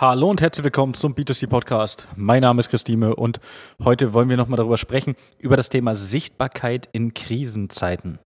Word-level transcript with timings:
Hallo 0.00 0.30
und 0.30 0.40
herzlich 0.40 0.62
willkommen 0.62 0.94
zum 0.94 1.14
B2C 1.14 1.48
Podcast. 1.48 2.06
Mein 2.14 2.42
Name 2.42 2.60
ist 2.60 2.68
Christine 2.68 3.16
und 3.16 3.40
heute 3.82 4.12
wollen 4.12 4.30
wir 4.30 4.36
nochmal 4.36 4.56
darüber 4.56 4.78
sprechen, 4.78 5.16
über 5.40 5.56
das 5.56 5.70
Thema 5.70 5.96
Sichtbarkeit 5.96 6.88
in 6.92 7.14
Krisenzeiten. 7.14 8.20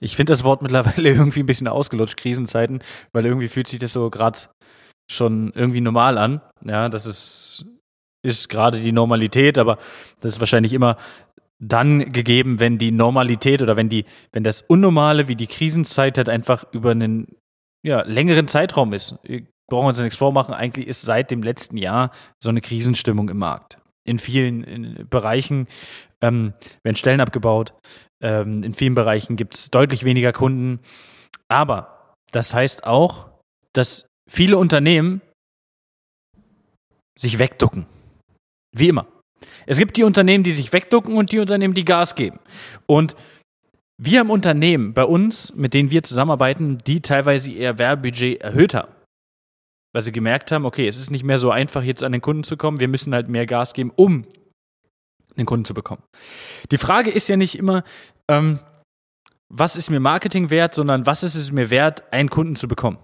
Ich 0.00 0.16
finde 0.16 0.34
das 0.34 0.44
Wort 0.44 0.60
mittlerweile 0.60 1.08
irgendwie 1.14 1.40
ein 1.40 1.46
bisschen 1.46 1.66
ausgelutscht, 1.66 2.18
Krisenzeiten, 2.18 2.82
weil 3.14 3.24
irgendwie 3.24 3.48
fühlt 3.48 3.68
sich 3.68 3.78
das 3.78 3.94
so 3.94 4.10
gerade 4.10 4.38
schon 5.10 5.50
irgendwie 5.54 5.80
normal 5.80 6.18
an. 6.18 6.42
Ja, 6.62 6.90
das 6.90 7.06
ist, 7.06 7.64
ist 8.22 8.50
gerade 8.50 8.78
die 8.78 8.92
Normalität, 8.92 9.56
aber 9.56 9.78
das 10.20 10.34
ist 10.34 10.40
wahrscheinlich 10.40 10.74
immer 10.74 10.98
dann 11.58 12.12
gegeben, 12.12 12.60
wenn 12.60 12.76
die 12.76 12.92
Normalität 12.92 13.62
oder 13.62 13.76
wenn 13.76 13.88
die, 13.88 14.04
wenn 14.30 14.44
das 14.44 14.60
Unnormale 14.60 15.26
wie 15.26 15.36
die 15.36 15.46
Krisenzeit 15.46 16.18
halt 16.18 16.28
einfach 16.28 16.66
über 16.72 16.90
einen 16.90 17.34
ja, 17.82 18.02
längeren 18.02 18.46
Zeitraum 18.46 18.92
ist 18.92 19.14
brauchen 19.68 19.84
wir 19.84 19.88
uns 19.88 19.98
nichts 19.98 20.18
vormachen, 20.18 20.54
eigentlich 20.54 20.86
ist 20.86 21.02
seit 21.02 21.30
dem 21.30 21.42
letzten 21.42 21.76
Jahr 21.76 22.10
so 22.42 22.48
eine 22.48 22.60
Krisenstimmung 22.60 23.28
im 23.28 23.38
Markt. 23.38 23.78
In 24.04 24.18
vielen 24.18 24.62
in 24.62 25.08
Bereichen 25.08 25.66
ähm, 26.20 26.54
werden 26.84 26.96
Stellen 26.96 27.20
abgebaut, 27.20 27.74
ähm, 28.22 28.62
in 28.62 28.74
vielen 28.74 28.94
Bereichen 28.94 29.36
gibt 29.36 29.54
es 29.54 29.70
deutlich 29.70 30.04
weniger 30.04 30.32
Kunden. 30.32 30.80
Aber 31.48 32.14
das 32.32 32.54
heißt 32.54 32.86
auch, 32.86 33.28
dass 33.72 34.06
viele 34.28 34.58
Unternehmen 34.58 35.20
sich 37.18 37.38
wegducken. 37.38 37.86
Wie 38.72 38.88
immer. 38.88 39.06
Es 39.66 39.78
gibt 39.78 39.96
die 39.96 40.04
Unternehmen, 40.04 40.44
die 40.44 40.52
sich 40.52 40.72
wegducken 40.72 41.16
und 41.16 41.32
die 41.32 41.40
Unternehmen, 41.40 41.74
die 41.74 41.84
Gas 41.84 42.14
geben. 42.14 42.38
Und 42.86 43.16
wir 43.98 44.20
haben 44.20 44.30
Unternehmen 44.30 44.92
bei 44.92 45.04
uns, 45.04 45.54
mit 45.54 45.74
denen 45.74 45.90
wir 45.90 46.02
zusammenarbeiten, 46.02 46.78
die 46.86 47.00
teilweise 47.00 47.50
ihr 47.50 47.78
Werbebudget 47.78 48.42
erhöht 48.42 48.74
haben 48.74 48.95
weil 49.96 50.02
sie 50.02 50.12
gemerkt 50.12 50.52
haben, 50.52 50.66
okay, 50.66 50.86
es 50.86 50.98
ist 50.98 51.10
nicht 51.10 51.24
mehr 51.24 51.38
so 51.38 51.50
einfach, 51.50 51.82
jetzt 51.82 52.04
an 52.04 52.12
den 52.12 52.20
Kunden 52.20 52.44
zu 52.44 52.58
kommen, 52.58 52.80
wir 52.80 52.86
müssen 52.86 53.14
halt 53.14 53.30
mehr 53.30 53.46
Gas 53.46 53.72
geben, 53.72 53.90
um 53.96 54.26
den 55.38 55.46
Kunden 55.46 55.64
zu 55.64 55.72
bekommen. 55.72 56.02
Die 56.70 56.76
Frage 56.76 57.08
ist 57.08 57.28
ja 57.28 57.38
nicht 57.38 57.56
immer, 57.56 57.82
ähm, 58.30 58.58
was 59.48 59.74
ist 59.74 59.88
mir 59.88 59.98
Marketing 59.98 60.50
wert, 60.50 60.74
sondern 60.74 61.06
was 61.06 61.22
ist 61.22 61.34
es 61.34 61.50
mir 61.50 61.70
wert, 61.70 62.12
einen 62.12 62.28
Kunden 62.28 62.56
zu 62.56 62.68
bekommen? 62.68 62.98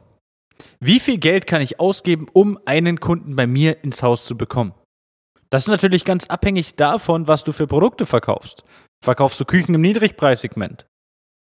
Wie 0.80 1.00
viel 1.00 1.16
Geld 1.16 1.46
kann 1.46 1.62
ich 1.62 1.80
ausgeben, 1.80 2.26
um 2.34 2.58
einen 2.66 3.00
Kunden 3.00 3.36
bei 3.36 3.46
mir 3.46 3.82
ins 3.82 4.02
Haus 4.02 4.26
zu 4.26 4.36
bekommen? 4.36 4.74
Das 5.48 5.62
ist 5.62 5.68
natürlich 5.68 6.04
ganz 6.04 6.26
abhängig 6.26 6.76
davon, 6.76 7.26
was 7.26 7.42
du 7.42 7.52
für 7.52 7.66
Produkte 7.66 8.04
verkaufst. 8.04 8.64
Verkaufst 9.02 9.40
du 9.40 9.46
Küchen 9.46 9.74
im 9.74 9.80
Niedrigpreissegment? 9.80 10.84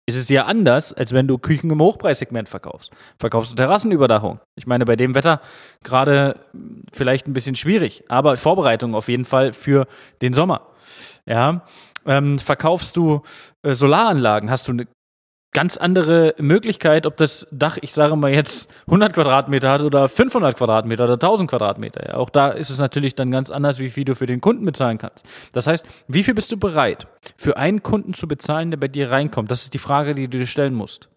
Ist 0.09 0.17
es 0.17 0.29
ja 0.29 0.45
anders, 0.45 0.91
als 0.91 1.13
wenn 1.13 1.27
du 1.27 1.37
Küchen 1.37 1.69
im 1.69 1.79
Hochpreissegment 1.79 2.49
verkaufst. 2.49 2.91
Verkaufst 3.19 3.51
du 3.51 3.55
Terrassenüberdachung. 3.55 4.39
Ich 4.55 4.67
meine, 4.67 4.85
bei 4.85 4.95
dem 4.95 5.15
Wetter 5.15 5.39
gerade 5.83 6.33
vielleicht 6.91 7.27
ein 7.27 7.33
bisschen 7.33 7.55
schwierig, 7.55 8.03
aber 8.09 8.35
Vorbereitung 8.35 8.95
auf 8.95 9.07
jeden 9.07 9.25
Fall 9.25 9.53
für 9.53 9.85
den 10.21 10.33
Sommer. 10.33 10.67
Ja, 11.25 11.63
ähm, 12.05 12.39
verkaufst 12.39 12.97
du 12.97 13.21
äh, 13.61 13.75
Solaranlagen, 13.75 14.49
hast 14.49 14.67
du 14.67 14.71
eine 14.71 14.87
ganz 15.59 15.75
andere 15.75 16.35
Möglichkeit, 16.37 17.05
ob 17.05 17.17
das 17.17 17.45
Dach, 17.51 17.77
ich 17.81 17.91
sage 17.91 18.15
mal 18.15 18.31
jetzt 18.31 18.71
100 18.87 19.11
Quadratmeter 19.11 19.69
hat 19.69 19.81
oder 19.81 20.07
500 20.07 20.55
Quadratmeter 20.55 21.03
oder 21.03 21.15
1000 21.15 21.49
Quadratmeter. 21.49 22.07
Ja, 22.07 22.13
auch 22.15 22.29
da 22.29 22.47
ist 22.47 22.69
es 22.69 22.77
natürlich 22.77 23.13
dann 23.13 23.29
ganz 23.29 23.49
anders, 23.49 23.77
wie 23.77 23.89
viel 23.89 24.05
du 24.05 24.15
für 24.15 24.25
den 24.25 24.39
Kunden 24.39 24.63
bezahlen 24.63 24.97
kannst. 24.97 25.25
Das 25.51 25.67
heißt, 25.67 25.85
wie 26.07 26.23
viel 26.23 26.33
bist 26.33 26.49
du 26.53 26.57
bereit, 26.57 27.07
für 27.35 27.57
einen 27.57 27.83
Kunden 27.83 28.13
zu 28.13 28.25
bezahlen, 28.25 28.71
der 28.71 28.77
bei 28.77 28.87
dir 28.87 29.11
reinkommt? 29.11 29.51
Das 29.51 29.63
ist 29.63 29.73
die 29.73 29.79
Frage, 29.79 30.15
die 30.15 30.29
du 30.29 30.37
dir 30.37 30.47
stellen 30.47 30.75
musst. 30.75 31.09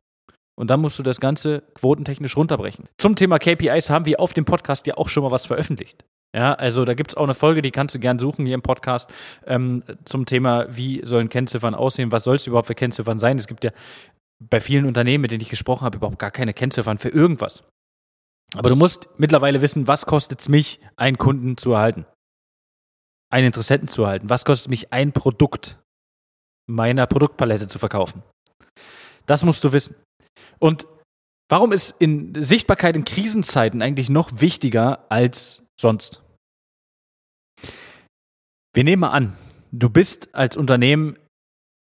Und 0.57 0.71
dann 0.71 0.81
musst 0.81 0.99
du 0.99 1.05
das 1.05 1.21
Ganze 1.21 1.63
quotentechnisch 1.75 2.37
runterbrechen. 2.37 2.89
Zum 2.99 3.15
Thema 3.15 3.39
KPIs 3.39 3.91
haben 3.91 4.07
wir 4.07 4.19
auf 4.19 4.33
dem 4.33 4.45
Podcast 4.45 4.89
ja 4.89 4.97
auch 4.97 5.09
schon 5.09 5.23
mal 5.23 5.31
was 5.31 5.47
veröffentlicht. 5.47 6.05
Ja, 6.35 6.55
also 6.55 6.87
da 6.87 6.95
gibt's 6.95 7.15
auch 7.15 7.25
eine 7.25 7.35
Folge, 7.35 7.61
die 7.61 7.71
kannst 7.71 7.95
du 7.95 7.99
gern 7.99 8.19
suchen 8.19 8.47
hier 8.47 8.55
im 8.55 8.63
Podcast 8.63 9.13
ähm, 9.47 9.83
zum 10.05 10.25
Thema, 10.25 10.67
wie 10.71 11.03
sollen 11.05 11.29
Kennziffern 11.29 11.75
aussehen, 11.75 12.11
was 12.11 12.25
soll 12.25 12.37
es 12.37 12.47
überhaupt 12.47 12.69
für 12.69 12.75
Kennziffern 12.75 13.19
sein. 13.19 13.39
Es 13.39 13.47
gibt 13.47 13.65
ja 13.65 13.71
bei 14.51 14.61
vielen 14.61 14.87
Unternehmen, 14.87 15.23
mit 15.23 15.31
denen 15.31 15.43
ich 15.43 15.49
gesprochen 15.49 15.85
habe, 15.85 15.99
überhaupt 15.99 16.19
gar 16.19 16.31
keine 16.31 16.55
Kennziffern 16.55 16.99
für 16.99 17.09
irgendwas. 17.09 17.65
Aber 18.55 18.69
du 18.69 18.77
musst 18.77 19.09
mittlerweile 19.17 19.63
wissen, 19.63 19.87
was 19.89 20.07
kostet 20.07 20.41
es 20.41 20.49
mich, 20.49 20.81
einen 20.97 21.19
Kunden 21.19 21.57
zu 21.57 21.73
erhalten, 21.73 22.07
einen 23.31 23.47
Interessenten 23.47 23.89
zu 23.89 24.03
erhalten. 24.03 24.29
Was 24.29 24.45
kostet 24.45 24.71
mich 24.71 24.93
ein 24.93 25.13
Produkt 25.13 25.79
meiner 26.69 27.07
Produktpalette 27.07 27.67
zu 27.67 27.79
verkaufen? 27.79 28.23
Das 29.27 29.45
musst 29.45 29.65
du 29.65 29.73
wissen. 29.73 29.97
Und 30.59 30.87
warum 31.49 31.73
ist 31.73 31.97
in 31.99 32.35
Sichtbarkeit 32.41 32.97
in 32.97 33.05
Krisenzeiten 33.05 33.81
eigentlich 33.81 34.11
noch 34.11 34.41
wichtiger 34.41 35.11
als 35.11 35.63
sonst? 35.81 36.23
Wir 38.75 38.85
nehmen 38.85 39.01
mal 39.01 39.11
an, 39.11 39.37
du 39.71 39.91
bist 39.91 40.35
als 40.35 40.57
Unternehmen 40.57 41.19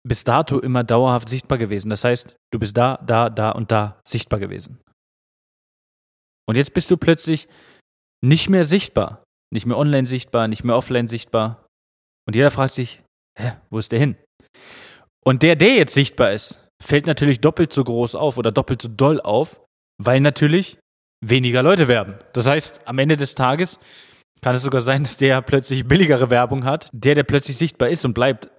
bis 0.09 0.23
dato 0.23 0.59
immer 0.59 0.83
dauerhaft 0.83 1.29
sichtbar 1.29 1.57
gewesen. 1.57 1.89
Das 1.89 2.03
heißt, 2.03 2.35
du 2.51 2.59
bist 2.59 2.75
da, 2.75 2.97
da, 2.97 3.29
da 3.29 3.51
und 3.51 3.71
da 3.71 4.01
sichtbar 4.05 4.39
gewesen. 4.39 4.81
Und 6.49 6.57
jetzt 6.57 6.73
bist 6.73 6.89
du 6.89 6.97
plötzlich 6.97 7.47
nicht 8.25 8.49
mehr 8.49 8.65
sichtbar. 8.65 9.23
Nicht 9.53 9.65
mehr 9.65 9.77
online 9.77 10.07
sichtbar, 10.07 10.47
nicht 10.47 10.63
mehr 10.63 10.75
offline 10.75 11.07
sichtbar. 11.07 11.65
Und 12.27 12.35
jeder 12.35 12.51
fragt 12.51 12.73
sich, 12.73 13.03
hä, 13.39 13.53
wo 13.69 13.77
ist 13.77 13.91
der 13.91 13.99
hin? 13.99 14.17
Und 15.23 15.43
der, 15.43 15.55
der 15.55 15.75
jetzt 15.75 15.93
sichtbar 15.93 16.31
ist, 16.31 16.67
fällt 16.83 17.07
natürlich 17.07 17.39
doppelt 17.39 17.71
so 17.71 17.83
groß 17.83 18.15
auf 18.15 18.37
oder 18.37 18.51
doppelt 18.51 18.81
so 18.81 18.87
doll 18.87 19.21
auf, 19.21 19.61
weil 20.01 20.21
natürlich 20.21 20.79
weniger 21.23 21.61
Leute 21.61 21.87
werben. 21.87 22.15
Das 22.33 22.47
heißt, 22.47 22.87
am 22.87 22.99
Ende 22.99 23.17
des 23.17 23.35
Tages 23.35 23.79
kann 24.41 24.55
es 24.55 24.63
sogar 24.63 24.81
sein, 24.81 25.03
dass 25.03 25.17
der 25.17 25.41
plötzlich 25.41 25.87
billigere 25.87 26.29
Werbung 26.29 26.65
hat, 26.65 26.87
der, 26.93 27.15
der 27.15 27.23
plötzlich 27.23 27.57
sichtbar 27.57 27.89
ist 27.89 28.05
und 28.05 28.13
bleibt 28.13 28.49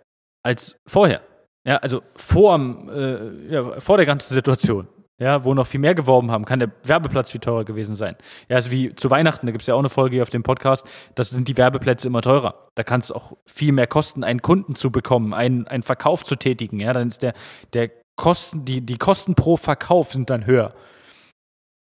als 0.44 0.76
vorher. 0.88 1.22
Ja, 1.66 1.76
also 1.76 2.02
vor, 2.16 2.58
äh, 2.90 3.52
ja, 3.52 3.80
vor 3.80 3.98
der 3.98 4.06
ganzen 4.06 4.32
Situation, 4.32 4.88
ja, 5.20 5.44
wo 5.44 5.52
noch 5.52 5.66
viel 5.66 5.80
mehr 5.80 5.94
geworben 5.94 6.30
haben, 6.30 6.46
kann 6.46 6.58
der 6.58 6.70
Werbeplatz 6.84 7.30
viel 7.30 7.40
teurer 7.40 7.64
gewesen 7.64 7.94
sein. 7.94 8.16
Ja, 8.48 8.56
also 8.56 8.70
wie 8.70 8.94
zu 8.94 9.10
Weihnachten, 9.10 9.46
da 9.46 9.52
gibt 9.52 9.60
es 9.60 9.66
ja 9.66 9.74
auch 9.74 9.78
eine 9.78 9.90
Folge 9.90 10.16
hier 10.16 10.22
auf 10.22 10.30
dem 10.30 10.42
Podcast, 10.42 10.88
das 11.14 11.28
sind 11.28 11.46
die 11.48 11.58
Werbeplätze 11.58 12.08
immer 12.08 12.22
teurer. 12.22 12.68
Da 12.76 12.82
kann 12.82 13.00
es 13.00 13.12
auch 13.12 13.36
viel 13.46 13.72
mehr 13.72 13.86
kosten, 13.86 14.24
einen 14.24 14.40
Kunden 14.40 14.74
zu 14.74 14.90
bekommen, 14.90 15.34
einen, 15.34 15.66
einen 15.66 15.82
Verkauf 15.82 16.24
zu 16.24 16.36
tätigen. 16.36 16.80
Ja, 16.80 16.94
dann 16.94 17.08
ist 17.08 17.22
der, 17.22 17.34
der 17.74 17.90
Kosten, 18.16 18.64
die, 18.64 18.80
die 18.84 18.96
Kosten 18.96 19.34
pro 19.34 19.58
Verkauf 19.58 20.12
sind 20.12 20.30
dann 20.30 20.46
höher. 20.46 20.74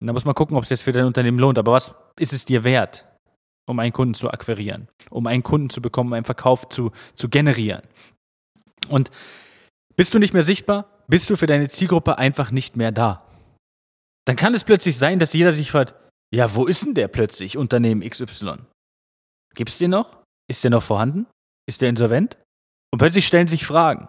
Und 0.01 0.07
da 0.07 0.13
muss 0.15 0.25
man 0.25 0.35
gucken, 0.35 0.57
ob 0.57 0.63
es 0.63 0.71
jetzt 0.71 0.83
für 0.83 0.93
dein 0.93 1.05
Unternehmen 1.05 1.39
lohnt. 1.39 1.59
Aber 1.59 1.73
was 1.73 1.95
ist 2.19 2.33
es 2.33 2.47
dir 2.47 2.65
wert, 2.65 3.07
um 3.67 3.79
einen 3.79 3.93
Kunden 3.93 4.15
zu 4.15 4.31
akquirieren, 4.31 4.89
um 5.11 5.27
einen 5.27 5.43
Kunden 5.43 5.69
zu 5.69 5.83
bekommen, 5.83 6.15
einen 6.15 6.25
Verkauf 6.25 6.69
zu, 6.69 6.93
zu 7.15 7.29
generieren? 7.29 7.83
Und 8.89 9.11
bist 9.99 10.15
du 10.15 10.19
nicht 10.19 10.33
mehr 10.33 10.45
sichtbar? 10.45 11.03
Bist 11.09 11.29
du 11.29 11.37
für 11.37 11.47
deine 11.47 11.69
Zielgruppe 11.69 12.19
einfach 12.19 12.53
nicht 12.53 12.77
mehr 12.77 12.93
da? 12.93 13.27
Dann 14.27 14.37
kann 14.37 14.55
es 14.55 14.63
plötzlich 14.63 14.97
sein, 14.97 15.19
dass 15.19 15.33
jeder 15.33 15.53
sich 15.53 15.73
fragt, 15.73 15.95
ja, 16.33 16.55
wo 16.55 16.67
ist 16.67 16.85
denn 16.85 16.95
der 16.95 17.09
plötzlich, 17.09 17.57
Unternehmen 17.57 18.09
XY? 18.09 18.59
Gibt's 19.55 19.79
den 19.79 19.91
noch? 19.91 20.19
Ist 20.49 20.63
der 20.63 20.71
noch 20.71 20.83
vorhanden? 20.83 21.27
Ist 21.67 21.81
der 21.81 21.89
insolvent? 21.89 22.39
Und 22.93 22.99
plötzlich 22.99 23.27
stellen 23.27 23.49
sich 23.49 23.67
Fragen. 23.67 24.09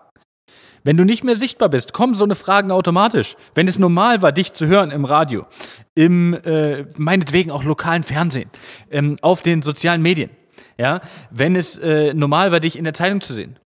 Wenn 0.84 0.96
du 0.96 1.06
nicht 1.06 1.24
mehr 1.24 1.36
sichtbar 1.36 1.70
bist, 1.70 1.92
kommen 1.92 2.16
so 2.16 2.24
eine 2.24 2.36
Fragen 2.36 2.72
automatisch. 2.72 3.36
Wenn 3.56 3.68
es 3.68 3.80
normal 3.80 4.22
war, 4.22 4.32
dich 4.32 4.54
zu 4.54 4.68
hören 4.68 4.92
im 4.92 5.06
Radio, 5.06 5.48
im 5.96 6.36
äh, 6.46 6.86
meinetwegen 6.98 7.52
auch 7.52 7.64
lokalen 7.64 8.04
Fernsehen, 8.04 8.50
ähm, 8.92 9.18
auf 9.22 9.42
den 9.42 9.62
sozialen 9.62 10.02
Medien, 10.02 10.30
ja, 10.78 11.02
wenn 11.32 11.56
es 11.56 11.78
äh, 11.80 12.14
normal 12.14 12.52
war, 12.52 12.60
dich 12.60 12.78
in 12.78 12.84
der 12.84 12.94
Zeitung 12.94 13.22
zu 13.22 13.34
sehen, 13.34 13.60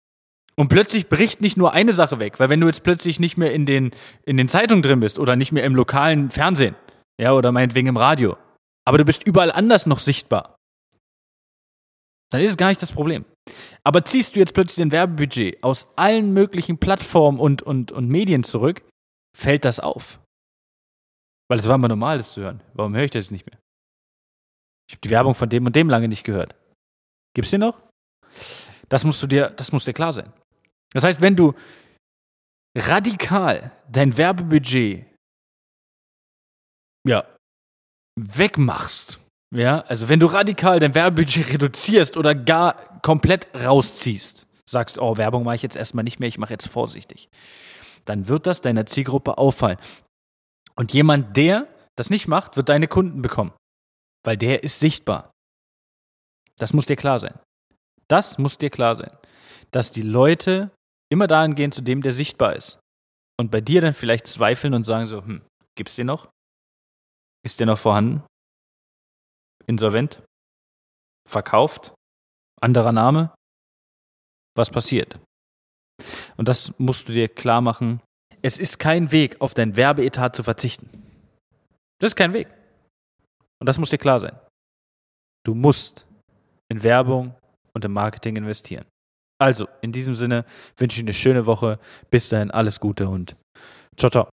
und 0.60 0.68
plötzlich 0.68 1.08
bricht 1.08 1.40
nicht 1.40 1.56
nur 1.56 1.72
eine 1.72 1.94
Sache 1.94 2.20
weg, 2.20 2.38
weil 2.38 2.50
wenn 2.50 2.60
du 2.60 2.66
jetzt 2.66 2.82
plötzlich 2.82 3.18
nicht 3.18 3.38
mehr 3.38 3.54
in 3.54 3.64
den, 3.64 3.92
in 4.26 4.36
den 4.36 4.46
Zeitungen 4.46 4.82
drin 4.82 5.00
bist 5.00 5.18
oder 5.18 5.34
nicht 5.34 5.52
mehr 5.52 5.64
im 5.64 5.74
lokalen 5.74 6.28
Fernsehen, 6.28 6.76
ja, 7.18 7.32
oder 7.32 7.50
meinetwegen 7.50 7.88
im 7.88 7.96
Radio, 7.96 8.36
aber 8.86 8.98
du 8.98 9.06
bist 9.06 9.26
überall 9.26 9.50
anders 9.50 9.86
noch 9.86 9.98
sichtbar, 9.98 10.56
dann 12.30 12.42
ist 12.42 12.50
es 12.50 12.56
gar 12.58 12.68
nicht 12.68 12.82
das 12.82 12.92
Problem. 12.92 13.24
Aber 13.84 14.04
ziehst 14.04 14.36
du 14.36 14.40
jetzt 14.40 14.52
plötzlich 14.52 14.82
dein 14.82 14.92
Werbebudget 14.92 15.64
aus 15.64 15.88
allen 15.96 16.34
möglichen 16.34 16.76
Plattformen 16.76 17.40
und, 17.40 17.62
und, 17.62 17.90
und 17.90 18.08
Medien 18.10 18.44
zurück, 18.44 18.82
fällt 19.34 19.64
das 19.64 19.80
auf. 19.80 20.20
Weil 21.48 21.58
es 21.58 21.68
war 21.68 21.76
immer 21.76 21.88
normal, 21.88 22.18
das 22.18 22.32
zu 22.32 22.42
hören. 22.42 22.62
Warum 22.74 22.94
höre 22.94 23.04
ich 23.04 23.10
das 23.10 23.30
nicht 23.30 23.46
mehr? 23.46 23.58
Ich 24.90 24.96
habe 24.96 25.00
die 25.00 25.10
Werbung 25.10 25.34
von 25.34 25.48
dem 25.48 25.64
und 25.64 25.74
dem 25.74 25.88
lange 25.88 26.08
nicht 26.08 26.24
gehört. 26.24 26.54
Gibt's 27.34 27.50
den 27.50 27.60
noch? 27.60 27.80
Das 28.90 29.04
musst 29.04 29.22
du 29.22 29.26
dir, 29.26 29.48
das 29.48 29.72
muss 29.72 29.86
dir 29.86 29.94
klar 29.94 30.12
sein. 30.12 30.30
Das 30.92 31.04
heißt, 31.04 31.20
wenn 31.20 31.36
du 31.36 31.54
radikal 32.76 33.72
dein 33.90 34.16
Werbebudget 34.16 35.06
ja, 37.06 37.24
wegmachst, 38.18 39.20
ja, 39.54 39.80
also 39.82 40.08
wenn 40.08 40.20
du 40.20 40.26
radikal 40.26 40.78
dein 40.78 40.94
Werbebudget 40.94 41.52
reduzierst 41.52 42.16
oder 42.16 42.34
gar 42.34 43.00
komplett 43.02 43.48
rausziehst, 43.54 44.46
sagst, 44.68 44.98
oh, 44.98 45.16
Werbung 45.16 45.44
mache 45.44 45.56
ich 45.56 45.62
jetzt 45.62 45.76
erstmal 45.76 46.04
nicht 46.04 46.20
mehr, 46.20 46.28
ich 46.28 46.38
mache 46.38 46.52
jetzt 46.52 46.68
vorsichtig, 46.68 47.28
dann 48.04 48.28
wird 48.28 48.46
das 48.46 48.60
deiner 48.60 48.86
Zielgruppe 48.86 49.38
auffallen. 49.38 49.78
Und 50.76 50.92
jemand, 50.92 51.36
der 51.36 51.66
das 51.96 52.10
nicht 52.10 52.28
macht, 52.28 52.56
wird 52.56 52.68
deine 52.68 52.88
Kunden 52.88 53.22
bekommen. 53.22 53.52
Weil 54.24 54.36
der 54.36 54.62
ist 54.62 54.80
sichtbar. 54.80 55.30
Das 56.56 56.72
muss 56.72 56.86
dir 56.86 56.96
klar 56.96 57.18
sein. 57.18 57.38
Das 58.08 58.38
muss 58.38 58.58
dir 58.58 58.70
klar 58.70 58.96
sein. 58.96 59.10
Dass 59.70 59.90
die 59.90 60.02
Leute 60.02 60.70
immer 61.10 61.26
dahin 61.26 61.54
gehen 61.54 61.72
zu 61.72 61.82
dem, 61.82 62.02
der 62.02 62.12
sichtbar 62.12 62.56
ist. 62.56 62.78
Und 63.38 63.50
bei 63.50 63.60
dir 63.60 63.80
dann 63.80 63.94
vielleicht 63.94 64.26
zweifeln 64.26 64.74
und 64.74 64.82
sagen 64.82 65.06
so, 65.06 65.22
hm, 65.22 65.42
gibt's 65.74 65.96
den 65.96 66.06
noch? 66.06 66.30
Ist 67.44 67.58
der 67.58 67.66
noch 67.66 67.78
vorhanden? 67.78 68.22
Insolvent? 69.66 70.22
Verkauft? 71.28 71.94
Anderer 72.60 72.92
Name? 72.92 73.34
Was 74.56 74.70
passiert? 74.70 75.18
Und 76.36 76.48
das 76.48 76.78
musst 76.78 77.08
du 77.08 77.12
dir 77.12 77.28
klar 77.28 77.60
machen. 77.60 78.00
Es 78.42 78.58
ist 78.58 78.78
kein 78.78 79.12
Weg, 79.12 79.40
auf 79.40 79.54
dein 79.54 79.76
Werbeetat 79.76 80.34
zu 80.34 80.42
verzichten. 80.42 80.88
Das 81.98 82.12
ist 82.12 82.16
kein 82.16 82.32
Weg. 82.32 82.48
Und 83.58 83.68
das 83.68 83.78
muss 83.78 83.90
dir 83.90 83.98
klar 83.98 84.20
sein. 84.20 84.38
Du 85.44 85.54
musst 85.54 86.06
in 86.68 86.82
Werbung 86.82 87.34
und 87.74 87.84
im 87.84 87.92
Marketing 87.92 88.36
investieren. 88.36 88.86
Also, 89.40 89.66
in 89.80 89.90
diesem 89.90 90.14
Sinne 90.16 90.44
wünsche 90.76 90.98
ich 90.98 91.02
eine 91.02 91.14
schöne 91.14 91.46
Woche. 91.46 91.78
Bis 92.10 92.28
dahin 92.28 92.50
alles 92.50 92.78
Gute 92.78 93.08
und 93.08 93.36
ciao, 93.96 94.10
ciao. 94.10 94.28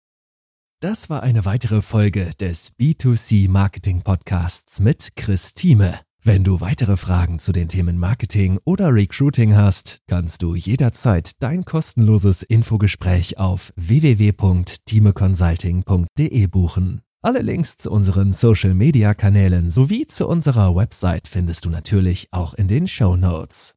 Das 0.80 1.08
war 1.08 1.22
eine 1.22 1.44
weitere 1.44 1.80
Folge 1.80 2.32
des 2.40 2.72
B2C 2.76 3.48
Marketing 3.48 4.02
Podcasts 4.02 4.80
mit 4.80 5.10
Chris 5.14 5.54
Thieme. 5.54 6.00
Wenn 6.22 6.42
du 6.42 6.60
weitere 6.60 6.96
Fragen 6.96 7.38
zu 7.38 7.52
den 7.52 7.68
Themen 7.68 7.98
Marketing 7.98 8.58
oder 8.64 8.92
Recruiting 8.92 9.54
hast, 9.54 9.98
kannst 10.08 10.42
du 10.42 10.56
jederzeit 10.56 11.40
dein 11.40 11.64
kostenloses 11.64 12.42
Infogespräch 12.42 13.38
auf 13.38 13.72
www.timeconsulting.de 13.76 16.46
buchen. 16.48 17.02
Alle 17.22 17.42
Links 17.42 17.76
zu 17.76 17.92
unseren 17.92 18.32
Social-Media-Kanälen 18.32 19.70
sowie 19.70 20.08
zu 20.08 20.26
unserer 20.26 20.74
Website 20.74 21.28
findest 21.28 21.64
du 21.64 21.70
natürlich 21.70 22.26
auch 22.32 22.54
in 22.54 22.66
den 22.66 22.88
Show 22.88 23.16
Notes. 23.16 23.76